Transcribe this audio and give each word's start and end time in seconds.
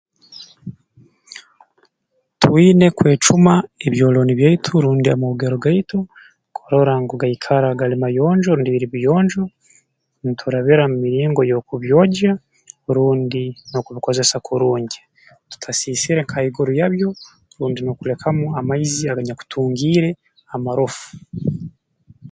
Twine 2.41 2.87
kwecuma 2.97 3.53
ebyolooni 3.87 4.33
byaitu 4.39 4.69
rundi 4.83 5.07
amoogero 5.11 5.55
gaitu 5.63 5.97
kurora 6.55 6.93
ngu 7.01 7.15
gaikara 7.21 7.69
gali 7.79 7.95
mayonjo 8.03 8.49
rundi 8.51 8.69
biri 8.73 8.87
biyonjo 8.93 9.43
nturabira 10.25 10.83
mu 10.91 10.97
miringo 11.03 11.41
y'okubyogya 11.49 12.31
rundi 12.95 13.43
n'okubikozesa 13.69 14.37
kurungi 14.45 14.99
tutasiisire 15.49 16.19
nka 16.23 16.35
haiguru 16.37 16.71
yabyo 16.79 17.09
rundi 17.57 17.79
n'okulekamu 17.83 18.45
amaizi 18.59 19.03
aganyakutungiire 19.11 20.09
amarofu 20.55 21.07